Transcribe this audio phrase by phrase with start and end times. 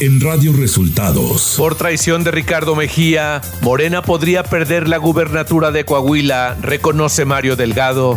[0.00, 1.54] en Radio Resultados.
[1.58, 8.16] Por traición de Ricardo Mejía, Morena podría perder la gubernatura de Coahuila, reconoce Mario Delgado.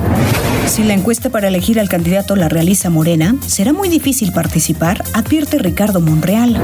[0.65, 5.57] Si la encuesta para elegir al candidato la realiza Morena, será muy difícil participar, advierte
[5.59, 6.61] Ricardo Monreal.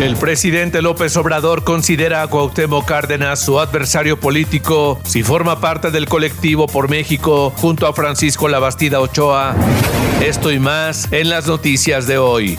[0.00, 6.08] El presidente López Obrador considera a Cuauhtémoc Cárdenas su adversario político si forma parte del
[6.08, 9.54] colectivo por México junto a Francisco Labastida Ochoa.
[10.24, 12.58] Esto y más en las noticias de hoy.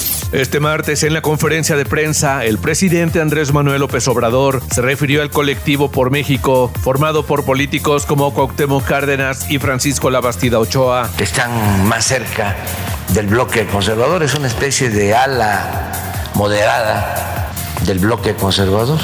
[0.31, 5.21] Este martes, en la conferencia de prensa, el presidente Andrés Manuel López Obrador se refirió
[5.21, 11.09] al colectivo por México, formado por políticos como Cuauhtémoc Cárdenas y Francisco Labastida Ochoa.
[11.19, 12.55] Están más cerca
[13.09, 15.91] del bloque conservador, es una especie de ala
[16.35, 17.51] moderada
[17.85, 18.99] del bloque conservador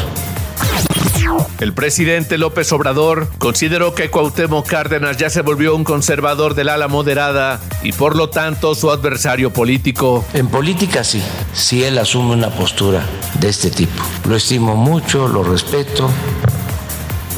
[1.59, 6.87] el presidente López Obrador consideró que Cuauhtémoc Cárdenas ya se volvió un conservador del ala
[6.87, 10.23] moderada y por lo tanto su adversario político.
[10.33, 11.21] En política sí,
[11.53, 13.03] sí él asume una postura
[13.39, 14.03] de este tipo.
[14.27, 16.09] Lo estimo mucho, lo respeto,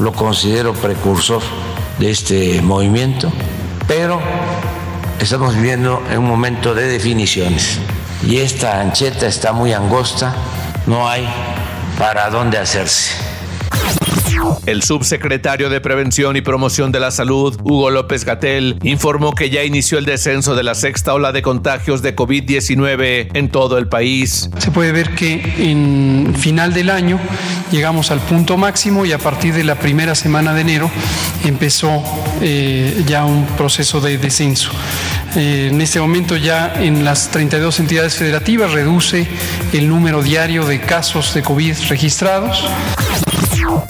[0.00, 1.42] lo considero precursor
[1.98, 3.32] de este movimiento,
[3.86, 4.20] pero
[5.18, 7.78] estamos viviendo en un momento de definiciones
[8.26, 10.34] y esta ancheta está muy angosta,
[10.86, 11.26] no hay
[11.98, 13.29] para dónde hacerse.
[14.66, 19.64] El subsecretario de Prevención y Promoción de la Salud, Hugo López Gatel, informó que ya
[19.64, 24.50] inició el descenso de la sexta ola de contagios de COVID-19 en todo el país.
[24.58, 27.18] Se puede ver que en final del año
[27.70, 30.90] llegamos al punto máximo y a partir de la primera semana de enero
[31.44, 32.02] empezó
[32.40, 34.70] eh, ya un proceso de descenso.
[35.36, 39.28] Eh, en este momento ya en las 32 entidades federativas reduce
[39.72, 42.64] el número diario de casos de COVID registrados.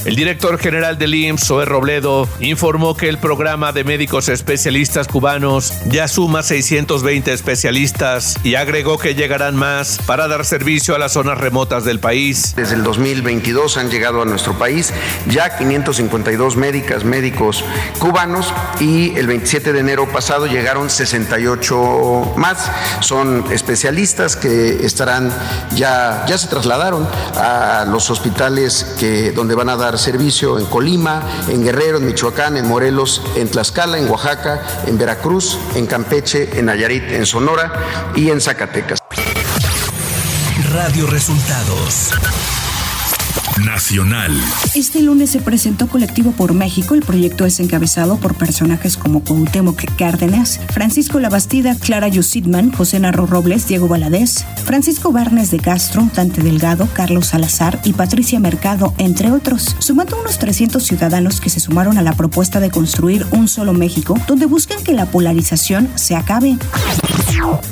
[0.05, 5.73] El director general del IMSS, Zoe Robledo, informó que el programa de médicos especialistas cubanos
[5.87, 11.39] ya suma 620 especialistas y agregó que llegarán más para dar servicio a las zonas
[11.39, 12.55] remotas del país.
[12.57, 14.93] Desde el 2022 han llegado a nuestro país
[15.29, 17.65] ya 552 médicas, médicos
[17.99, 22.71] cubanos y el 27 de enero pasado llegaron 68 más.
[23.01, 25.33] Son especialistas que estarán
[25.75, 27.07] ya, ya se trasladaron
[27.37, 32.57] a los hospitales que, donde van a dar servicio en Colima, en Guerrero, en Michoacán,
[32.57, 37.73] en Morelos, en Tlaxcala, en Oaxaca, en Veracruz, en Campeche, en Nayarit, en Sonora
[38.15, 39.01] y en Zacatecas.
[40.73, 42.13] Radio Resultados
[43.65, 44.33] Nacional.
[44.75, 46.95] Este lunes se presentó Colectivo por México.
[46.95, 53.27] El proyecto es encabezado por personajes como Cuauhtémoc Cárdenas, Francisco Labastida, Clara Yusidman, José Narro
[53.27, 59.31] Robles, Diego Valadez, Francisco Barnes de Castro, Dante Delgado, Carlos Salazar y Patricia Mercado, entre
[59.33, 63.73] otros, sumando unos 300 ciudadanos que se sumaron a la propuesta de construir un solo
[63.73, 66.57] México, donde buscan que la polarización se acabe.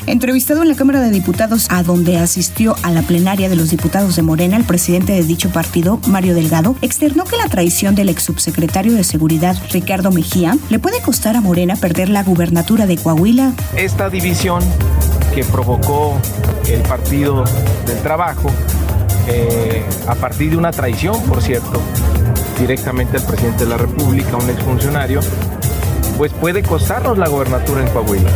[0.07, 4.17] Entrevistado en la Cámara de Diputados, a donde asistió a la plenaria de los diputados
[4.17, 8.23] de Morena, el presidente de dicho partido, Mario Delgado, externó que la traición del ex
[8.23, 13.53] subsecretario de Seguridad, Ricardo Mejía, le puede costar a Morena perder la gubernatura de Coahuila.
[13.77, 14.63] Esta división
[15.35, 16.17] que provocó
[16.69, 17.45] el Partido
[17.87, 18.51] del Trabajo,
[19.27, 21.81] eh, a partir de una traición, por cierto,
[22.59, 25.21] directamente al presidente de la República, un exfuncionario,
[26.17, 28.31] pues puede costarnos la gobernatura en Coahuila.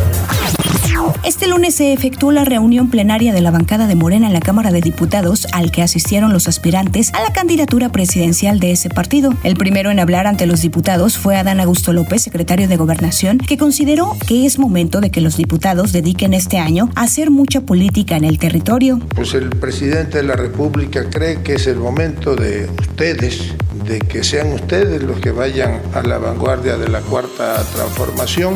[1.23, 4.71] Este lunes se efectuó la reunión plenaria de la bancada de Morena en la Cámara
[4.71, 9.33] de Diputados, al que asistieron los aspirantes a la candidatura presidencial de ese partido.
[9.43, 13.57] El primero en hablar ante los diputados fue Adán Augusto López, secretario de Gobernación, que
[13.57, 18.17] consideró que es momento de que los diputados dediquen este año a hacer mucha política
[18.17, 18.99] en el territorio.
[19.15, 23.53] Pues el presidente de la República cree que es el momento de ustedes
[23.87, 28.55] de que sean ustedes los que vayan a la vanguardia de la cuarta transformación,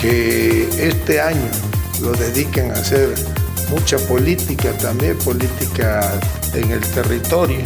[0.00, 1.48] que este año
[2.04, 3.14] lo dediquen a hacer
[3.70, 6.12] mucha política también, política
[6.52, 7.60] en el territorio.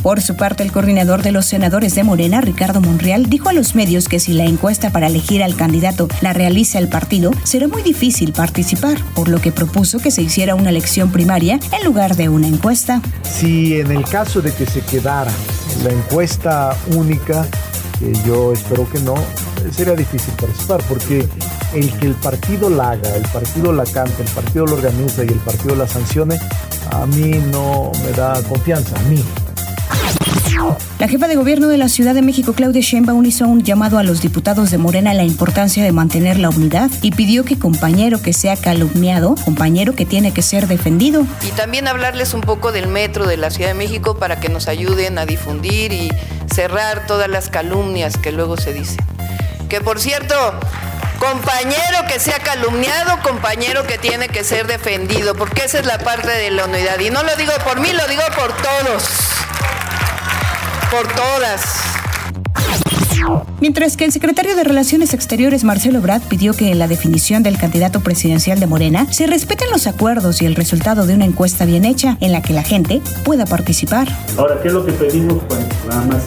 [0.00, 3.74] Por su parte, el coordinador de los senadores de Morena, Ricardo Monreal, dijo a los
[3.74, 7.82] medios que si la encuesta para elegir al candidato la realiza el partido, será muy
[7.82, 12.28] difícil participar, por lo que propuso que se hiciera una elección primaria en lugar de
[12.28, 13.00] una encuesta.
[13.22, 15.32] Si en el caso de que se quedara
[15.82, 17.46] la encuesta única,
[17.98, 19.14] que yo espero que no,
[19.74, 21.26] sería difícil participar, porque
[21.74, 25.28] el que el partido la haga, el partido la cante, el partido lo organiza y
[25.28, 26.38] el partido la sancione,
[26.90, 29.22] a mí no me da confianza, a mí.
[30.98, 34.02] La jefa de gobierno de la Ciudad de México, Claudia Sheinbaum, hizo un llamado a
[34.02, 38.22] los diputados de Morena a la importancia de mantener la unidad y pidió que compañero
[38.22, 41.26] que sea calumniado, compañero que tiene que ser defendido.
[41.46, 44.68] Y también hablarles un poco del metro de la Ciudad de México para que nos
[44.68, 46.10] ayuden a difundir y
[46.52, 49.04] cerrar todas las calumnias que luego se dicen.
[49.68, 50.34] Que por cierto,
[51.32, 56.30] compañero que sea calumniado, compañero que tiene que ser defendido, porque esa es la parte
[56.30, 56.98] de la unidad.
[57.00, 59.04] Y no lo digo por mí, lo digo por todos,
[60.90, 61.62] por todas.
[63.60, 67.56] Mientras que el secretario de Relaciones Exteriores, Marcelo Brad, pidió que en la definición del
[67.56, 71.86] candidato presidencial de Morena se respeten los acuerdos y el resultado de una encuesta bien
[71.86, 74.08] hecha en la que la gente pueda participar.
[74.36, 75.42] Ahora, ¿qué es lo que pedimos?
[75.48, 76.22] Pues nada más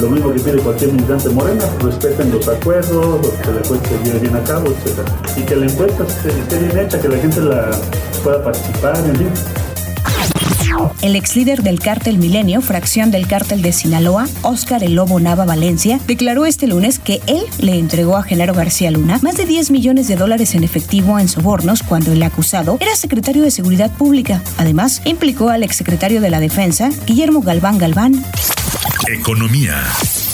[0.00, 4.18] lo mismo que pide cualquier militante morena, respeten los acuerdos, que la encuesta se lleve
[4.20, 5.00] bien a cabo, etc.
[5.36, 7.70] Y que la encuesta esté bien hecha, que la gente la
[8.22, 9.28] pueda participar, en fin.
[11.02, 15.44] El ex líder del cártel Milenio, fracción del cártel de Sinaloa, Óscar El Lobo Nava
[15.44, 19.70] Valencia, declaró este lunes que él le entregó a Genaro García Luna más de 10
[19.70, 24.42] millones de dólares en efectivo en sobornos cuando el acusado era secretario de Seguridad Pública.
[24.56, 28.24] Además, implicó al exsecretario de la Defensa, Guillermo Galván Galván.
[29.10, 30.27] Economía.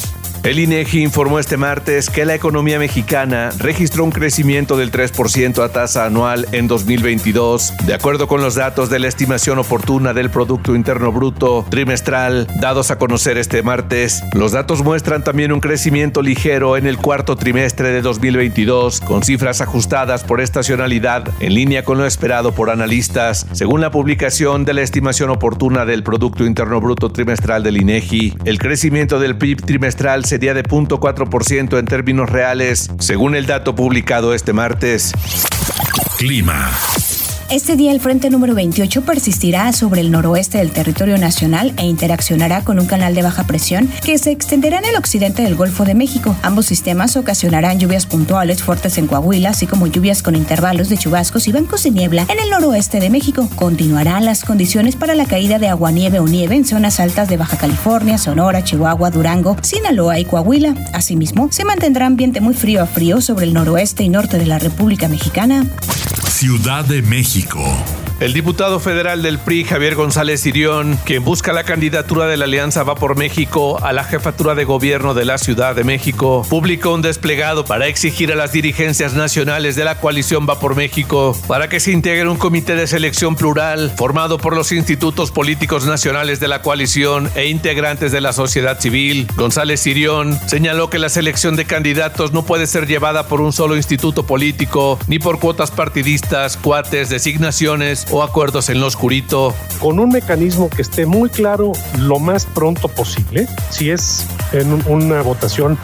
[0.44, 5.70] El INEGI informó este martes que la economía mexicana registró un crecimiento del 3% a
[5.70, 10.76] tasa anual en 2022, de acuerdo con los datos de la estimación oportuna del Producto
[10.76, 14.22] Interno Bruto trimestral dados a conocer este martes.
[14.34, 19.62] Los datos muestran también un crecimiento ligero en el cuarto trimestre de 2022, con cifras
[19.62, 24.82] ajustadas por estacionalidad en línea con lo esperado por analistas, según la publicación de la
[24.82, 28.34] estimación oportuna del Producto Interno Bruto trimestral del INEGI.
[28.44, 33.76] El crecimiento del PIB trimestral se sería de 0.4% en términos reales, según el dato
[33.76, 35.12] publicado este martes.
[36.18, 36.72] Clima.
[37.50, 42.62] Este día el frente número 28 persistirá sobre el noroeste del territorio nacional e interaccionará
[42.64, 45.94] con un canal de baja presión que se extenderá en el occidente del Golfo de
[45.94, 46.34] México.
[46.42, 51.46] Ambos sistemas ocasionarán lluvias puntuales fuertes en Coahuila, así como lluvias con intervalos de chubascos
[51.46, 53.48] y bancos de niebla en el noroeste de México.
[53.56, 57.58] Continuarán las condiciones para la caída de aguanieve o nieve en zonas altas de Baja
[57.58, 60.74] California, Sonora, Chihuahua, Durango, Sinaloa y Coahuila.
[60.94, 64.58] Asimismo, se mantendrá ambiente muy frío a frío sobre el noroeste y norte de la
[64.58, 65.66] República Mexicana.
[66.36, 68.03] Ciudad de México.
[68.24, 72.82] El diputado federal del PRI, Javier González Sirión, quien busca la candidatura de la Alianza
[72.82, 77.02] Va por México a la jefatura de gobierno de la Ciudad de México, publicó un
[77.02, 81.80] desplegado para exigir a las dirigencias nacionales de la coalición Va por México para que
[81.80, 86.62] se integre un comité de selección plural formado por los institutos políticos nacionales de la
[86.62, 89.28] coalición e integrantes de la sociedad civil.
[89.36, 93.76] González Sirión señaló que la selección de candidatos no puede ser llevada por un solo
[93.76, 99.52] instituto político ni por cuotas partidistas, cuates, designaciones o acuerdos en lo oscurito.
[99.80, 105.20] Con un mecanismo que esté muy claro lo más pronto posible, si es en una
[105.22, 105.76] votación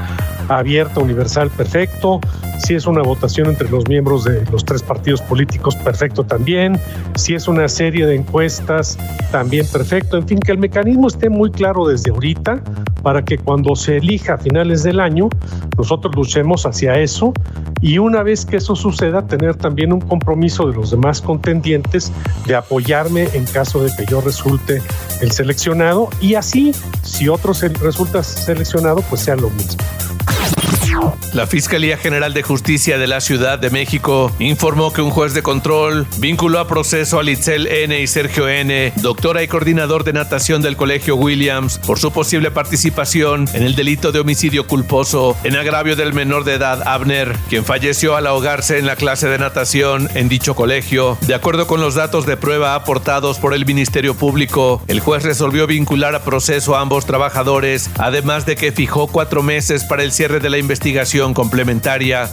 [0.49, 2.21] abierta, universal, perfecto.
[2.59, 6.79] Si es una votación entre los miembros de los tres partidos políticos, perfecto también.
[7.17, 8.97] Si es una serie de encuestas,
[9.33, 10.17] también perfecto.
[10.17, 12.63] En fin, que el mecanismo esté muy claro desde ahorita
[13.03, 15.29] para que cuando se elija a finales del año,
[15.77, 17.33] nosotros luchemos hacia eso
[17.81, 22.13] y una vez que eso suceda, tener también un compromiso de los demás contendientes
[22.47, 24.83] de apoyarme en caso de que yo resulte
[25.21, 27.53] el seleccionado y así, si otro
[27.83, 29.83] resulta seleccionado, pues sea lo mismo.
[31.33, 35.45] La Fiscalía General de Justicia de la Ciudad de México informó que un juez de
[35.45, 38.01] control vinculó a proceso a Litzel N.
[38.01, 43.49] y Sergio N., doctora y coordinador de natación del Colegio Williams, por su posible participación
[43.53, 48.17] en el delito de homicidio culposo en agravio del menor de edad Abner, quien falleció
[48.17, 51.17] al ahogarse en la clase de natación en dicho colegio.
[51.29, 55.69] De acuerdo con los datos de prueba aportados por el Ministerio Público, el juez resolvió
[55.69, 60.41] vincular a proceso a ambos trabajadores, además de que fijó cuatro meses para el cierre
[60.41, 62.31] de la investigación complementaria.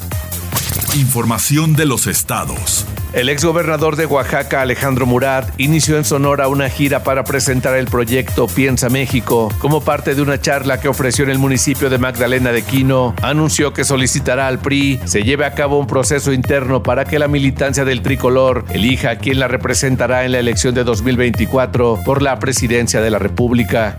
[0.96, 2.86] Información de los estados.
[3.14, 8.48] El exgobernador de Oaxaca, Alejandro Murat, inició en Sonora una gira para presentar el proyecto
[8.48, 9.50] Piensa México.
[9.60, 13.74] Como parte de una charla que ofreció en el municipio de Magdalena de Quino, anunció
[13.74, 17.86] que solicitará al PRI se lleve a cabo un proceso interno para que la militancia
[17.86, 23.02] del tricolor elija a quien la representará en la elección de 2024 por la presidencia
[23.02, 23.98] de la República.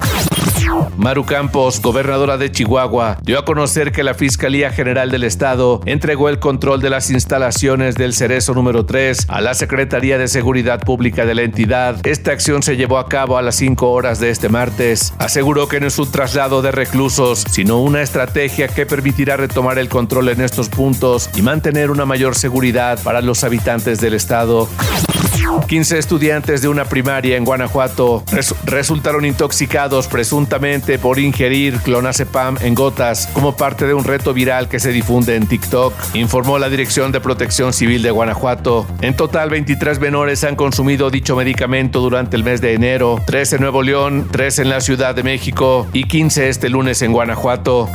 [0.97, 6.29] Maru Campos, gobernadora de Chihuahua, dio a conocer que la Fiscalía General del Estado entregó
[6.29, 11.25] el control de las instalaciones del Cerezo número 3 a la Secretaría de Seguridad Pública
[11.25, 12.05] de la entidad.
[12.05, 15.15] Esta acción se llevó a cabo a las 5 horas de este martes.
[15.19, 19.89] Aseguró que no es un traslado de reclusos, sino una estrategia que permitirá retomar el
[19.89, 24.69] control en estos puntos y mantener una mayor seguridad para los habitantes del Estado.
[25.67, 28.23] 15 estudiantes de una primaria en Guanajuato
[28.65, 34.81] resultaron intoxicados presuntamente por ingerir clonazepam en gotas como parte de un reto viral que
[34.81, 38.87] se difunde en TikTok, informó la Dirección de Protección Civil de Guanajuato.
[39.01, 43.61] En total, 23 menores han consumido dicho medicamento durante el mes de enero, 3 en
[43.61, 47.89] Nuevo León, 3 en la Ciudad de México y 15 este lunes en Guanajuato.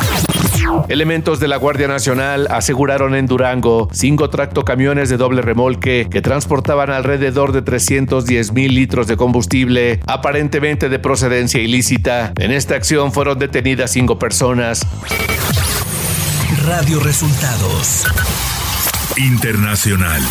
[0.90, 6.90] Elementos de la Guardia Nacional aseguraron en Durango cinco tractocamiones de doble remolque que transportaban
[6.90, 12.34] alrededor de 310 mil litros de combustible, aparentemente de procedencia ilícita.
[12.38, 14.86] En esta acción fueron detenidas cinco personas.
[16.66, 18.06] Radio Resultados
[19.18, 20.22] Internacional.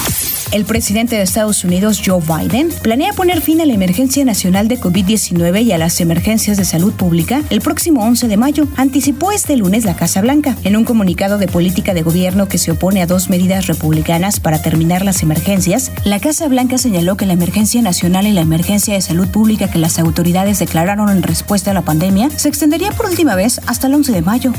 [0.53, 4.79] El presidente de Estados Unidos, Joe Biden, planea poner fin a la emergencia nacional de
[4.79, 9.57] COVID-19 y a las emergencias de salud pública el próximo 11 de mayo, anticipó este
[9.57, 10.55] lunes la Casa Blanca.
[10.63, 14.61] En un comunicado de política de gobierno que se opone a dos medidas republicanas para
[14.61, 19.01] terminar las emergencias, la Casa Blanca señaló que la emergencia nacional y la emergencia de
[19.01, 23.35] salud pública que las autoridades declararon en respuesta a la pandemia se extendería por última
[23.37, 24.53] vez hasta el 11 de mayo.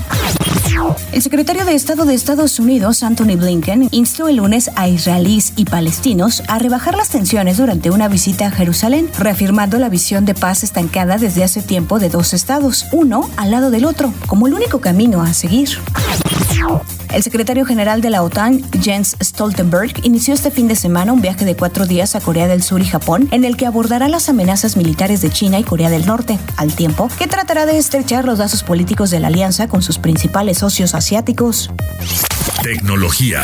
[1.11, 5.65] El secretario de Estado de Estados Unidos, Anthony Blinken, instó el lunes a israelíes y
[5.65, 10.63] palestinos a rebajar las tensiones durante una visita a Jerusalén, reafirmando la visión de paz
[10.63, 14.81] estancada desde hace tiempo de dos estados, uno al lado del otro, como el único
[14.81, 15.69] camino a seguir.
[17.13, 21.45] El secretario general de la OTAN, Jens Stoltenberg, inició este fin de semana un viaje
[21.45, 24.77] de cuatro días a Corea del Sur y Japón, en el que abordará las amenazas
[24.77, 28.63] militares de China y Corea del Norte, al tiempo que tratará de estrechar los lazos
[28.63, 31.69] políticos de la alianza con sus principales socios asiáticos.
[32.63, 33.43] Tecnología.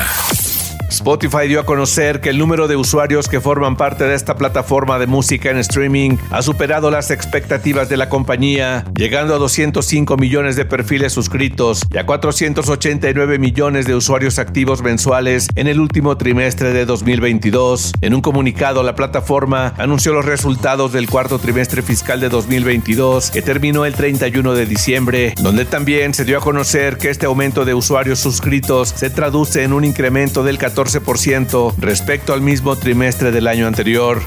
[0.89, 4.97] Spotify dio a conocer que el número de usuarios que forman parte de esta plataforma
[4.97, 10.55] de música en streaming ha superado las expectativas de la compañía, llegando a 205 millones
[10.55, 16.73] de perfiles suscritos y a 489 millones de usuarios activos mensuales en el último trimestre
[16.73, 17.93] de 2022.
[18.01, 23.43] En un comunicado, la plataforma anunció los resultados del cuarto trimestre fiscal de 2022, que
[23.43, 27.75] terminó el 31 de diciembre, donde también se dio a conocer que este aumento de
[27.75, 33.47] usuarios suscritos se traduce en un incremento del 14 14% respecto al mismo trimestre del
[33.47, 34.21] año anterior.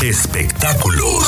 [0.00, 1.26] Espectáculos.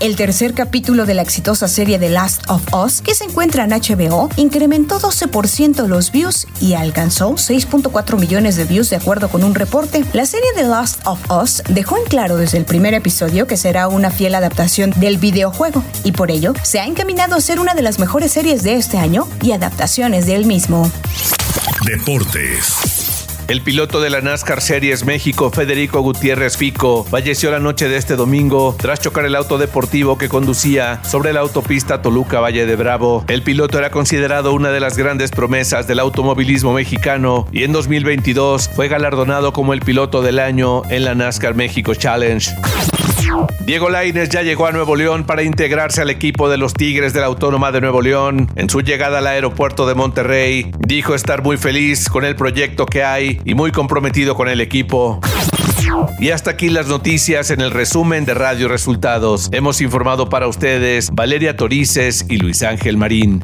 [0.00, 3.70] El tercer capítulo de la exitosa serie The Last of Us, que se encuentra en
[3.72, 9.54] HBO, incrementó 12% los views y alcanzó 6.4 millones de views de acuerdo con un
[9.54, 10.02] reporte.
[10.14, 13.88] La serie The Last of Us dejó en claro desde el primer episodio que será
[13.88, 17.82] una fiel adaptación del videojuego y por ello se ha encaminado a ser una de
[17.82, 20.90] las mejores series de este año y adaptaciones del mismo.
[21.84, 22.99] Deportes.
[23.50, 28.14] El piloto de la NASCAR Series México, Federico Gutiérrez Fico, falleció la noche de este
[28.14, 33.24] domingo tras chocar el auto deportivo que conducía sobre la autopista Toluca Valle de Bravo.
[33.26, 38.68] El piloto era considerado una de las grandes promesas del automovilismo mexicano y en 2022
[38.68, 42.52] fue galardonado como el piloto del año en la NASCAR México Challenge.
[43.60, 47.20] Diego Laines ya llegó a Nuevo León para integrarse al equipo de los Tigres de
[47.20, 48.50] la Autónoma de Nuevo León.
[48.56, 53.04] En su llegada al aeropuerto de Monterrey, dijo estar muy feliz con el proyecto que
[53.04, 55.20] hay y muy comprometido con el equipo.
[56.18, 59.48] Y hasta aquí las noticias en el resumen de Radio Resultados.
[59.52, 63.42] Hemos informado para ustedes Valeria Torices y Luis Ángel Marín.